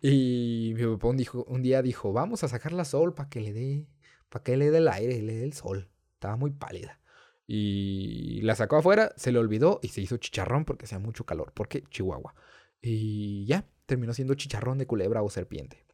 [0.00, 3.52] Y mi papá un, dijo, un día dijo, vamos a sacarla sol para que le
[3.52, 3.86] dé,
[4.30, 5.90] para que le dé el aire, le dé el sol.
[6.14, 7.00] Estaba muy pálida.
[7.46, 11.52] Y la sacó afuera, se le olvidó y se hizo chicharrón porque hacía mucho calor.
[11.54, 12.34] Porque Chihuahua.
[12.80, 15.84] Y ya, terminó siendo chicharrón de culebra o serpiente.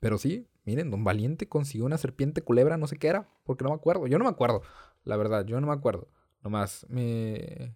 [0.00, 3.70] Pero sí, miren, Don Valiente consiguió una serpiente culebra, no sé qué era, porque no
[3.70, 4.06] me acuerdo.
[4.06, 4.62] Yo no me acuerdo,
[5.04, 6.08] la verdad, yo no me acuerdo.
[6.42, 7.74] Nomás me.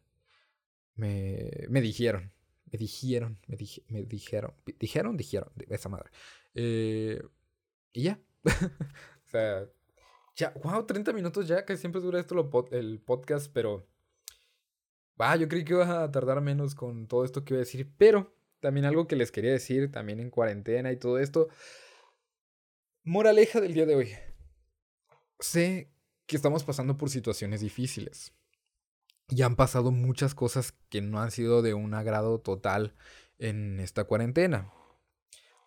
[0.94, 2.33] Me, me dijeron.
[2.70, 3.57] Me dijeron, me,
[3.88, 4.53] me dijeron.
[4.79, 6.11] Dijeron, dijeron, esa madre.
[6.55, 7.22] Eh,
[7.94, 8.20] y ya.
[8.44, 9.66] o sea,
[10.38, 13.88] ya, wow, 30 minutos ya, que siempre dura esto el podcast, pero.
[15.20, 17.92] Va, yo creí que iba a tardar menos con todo esto que iba a decir,
[17.98, 21.48] pero también algo que les quería decir, también en cuarentena y todo esto.
[23.03, 24.12] Moraleja del día de hoy.
[25.40, 25.90] Sé
[26.27, 28.33] que estamos pasando por situaciones difíciles.
[29.29, 32.94] Y han pasado muchas cosas que no han sido de un agrado total
[33.38, 34.72] en esta cuarentena.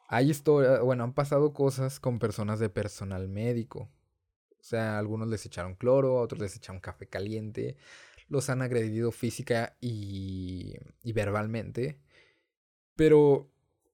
[0.08, 3.90] Hay historia, bueno, han pasado cosas con personas de personal médico,
[4.62, 7.78] o sea, algunos les echaron cloro, otros les echaron café caliente,
[8.30, 12.00] los han agredido física y, y verbalmente.
[12.96, 13.50] Pero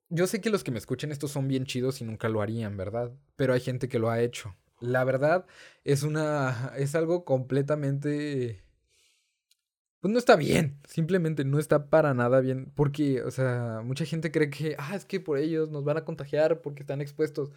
[0.10, 2.78] yo sé que los que me escuchen esto son bien chidos y nunca lo harían,
[2.78, 3.14] ¿verdad?
[3.36, 4.56] Pero hay gente que lo ha hecho.
[4.80, 5.46] La verdad
[5.84, 8.64] es una es algo completamente
[10.00, 14.32] pues no está bien, simplemente no está para nada bien, porque o sea, mucha gente
[14.32, 17.52] cree que ah, es que por ellos nos van a contagiar porque están expuestos.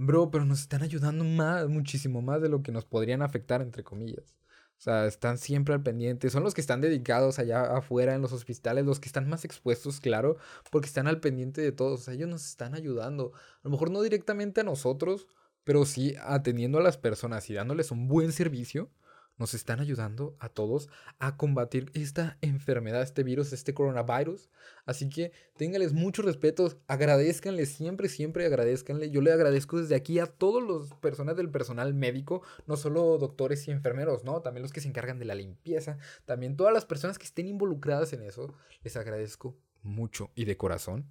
[0.00, 3.82] Bro, pero nos están ayudando más, muchísimo más de lo que nos podrían afectar, entre
[3.82, 4.36] comillas.
[4.78, 6.30] O sea, están siempre al pendiente.
[6.30, 9.98] Son los que están dedicados allá afuera en los hospitales, los que están más expuestos,
[9.98, 10.36] claro,
[10.70, 12.00] porque están al pendiente de todos.
[12.00, 13.32] O sea, ellos nos están ayudando.
[13.34, 15.26] A lo mejor no directamente a nosotros,
[15.64, 18.92] pero sí atendiendo a las personas y dándoles un buen servicio
[19.38, 24.50] nos están ayudando a todos a combatir esta enfermedad, este virus, este coronavirus.
[24.84, 29.10] Así que ténganles mucho respeto, agradezcanle siempre, siempre agradezcanle.
[29.10, 33.66] Yo le agradezco desde aquí a todos los personas del personal médico, no solo doctores
[33.68, 34.42] y enfermeros, ¿no?
[34.42, 38.12] También los que se encargan de la limpieza, también todas las personas que estén involucradas
[38.12, 41.10] en eso, les agradezco mucho y de corazón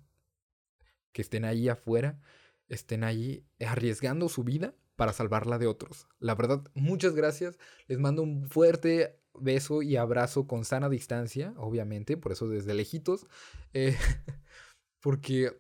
[1.13, 2.19] que estén ahí afuera,
[2.67, 6.07] estén ahí arriesgando su vida para salvarla de otros.
[6.19, 7.57] La verdad, muchas gracias.
[7.87, 13.27] Les mando un fuerte beso y abrazo con sana distancia, obviamente, por eso desde lejitos.
[13.73, 13.95] Eh,
[14.99, 15.55] porque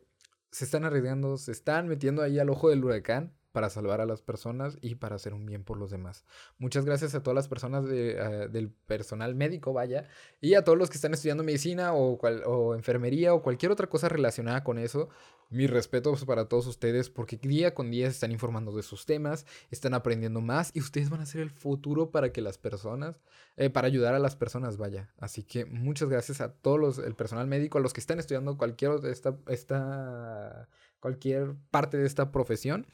[0.51, 4.21] se están arriesgando, se están metiendo ahí al ojo del huracán para salvar a las
[4.21, 6.25] personas y para hacer un bien por los demás.
[6.57, 10.07] Muchas gracias a todas las personas eh, del personal médico, vaya,
[10.41, 14.09] y a todos los que están estudiando medicina o, o enfermería o cualquier otra cosa
[14.09, 15.09] relacionada con eso.
[15.49, 19.45] Mis respetos para todos ustedes porque día con día se están informando de sus temas,
[19.71, 23.15] están aprendiendo más y ustedes van a ser el futuro para que las personas,
[23.55, 25.09] eh, para ayudar a las personas, vaya.
[25.19, 28.57] Así que muchas gracias a todos los, el personal médico, a los que están estudiando
[28.57, 30.67] cualquier, esta, esta,
[30.99, 32.85] cualquier parte de esta profesión.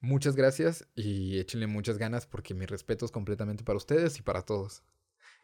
[0.00, 4.42] Muchas gracias y échenle muchas ganas porque mi respeto es completamente para ustedes y para
[4.42, 4.82] todos.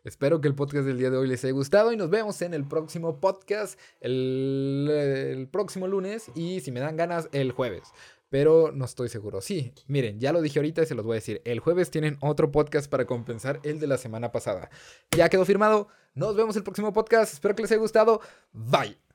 [0.03, 2.55] Espero que el podcast del día de hoy les haya gustado y nos vemos en
[2.55, 7.89] el próximo podcast el, próximo lunes y si me dan ganas el jueves.
[8.31, 9.41] Pero no estoy seguro.
[9.41, 11.43] Sí, miren, ya lo dije ahorita y se los voy a decir.
[11.45, 14.71] El jueves tienen otro podcast para compensar el de la semana pasada.
[15.17, 15.89] Ya quedó firmado.
[16.15, 17.35] Nos vemos el próximo podcast.
[17.35, 18.21] Espero que les haya gustado.
[18.53, 19.06] Bye.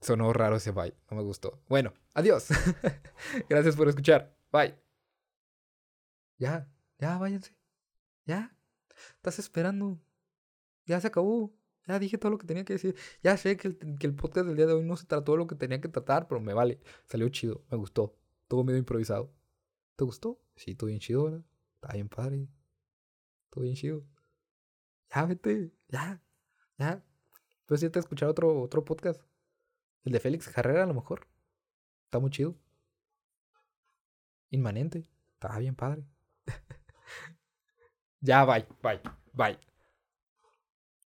[0.00, 0.94] Sonó raro ese bye.
[1.10, 1.62] No me gustó.
[1.68, 2.48] Bueno, adiós.
[3.48, 4.34] Gracias por escuchar.
[4.50, 4.74] Bye.
[6.38, 7.54] Ya, ya, váyanse.
[8.24, 8.56] Ya.
[9.16, 10.00] Estás esperando.
[10.86, 11.52] Ya se acabó.
[11.86, 12.96] Ya dije todo lo que tenía que decir.
[13.22, 15.54] Ya sé que el, podcast del día de hoy no se trató de lo que
[15.54, 16.80] tenía que tratar, pero me vale.
[17.06, 18.16] Salió chido, me gustó.
[18.48, 19.32] Todo medio improvisado.
[19.96, 20.40] ¿Te gustó?
[20.56, 21.44] Sí, todo bien chido, ¿verdad?
[21.74, 22.48] Está bien padre.
[23.50, 24.04] Todo bien chido.
[25.14, 25.72] Ya, vete.
[25.88, 26.22] Ya.
[26.78, 27.04] Ya.
[27.66, 29.22] Puedes irte a escuchar otro, otro podcast.
[30.04, 31.26] El de Félix Carrera, a lo mejor.
[32.04, 32.56] Está muy chido.
[34.50, 35.08] Inmanente.
[35.34, 36.04] Está bien padre.
[38.22, 39.00] Ya, bye, bye,
[39.32, 39.69] bye.